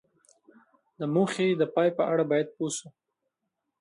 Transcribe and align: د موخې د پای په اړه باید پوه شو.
د 0.99 1.01
موخې 1.13 1.47
د 1.59 1.63
پای 1.75 1.89
په 1.97 2.03
اړه 2.11 2.23
باید 2.31 2.47
پوه 2.55 2.71
شو. 2.77 2.89